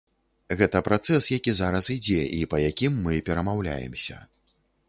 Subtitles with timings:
[0.61, 4.17] Гэта працэс, які зараз ідзе і па якім мы перамаўляемся.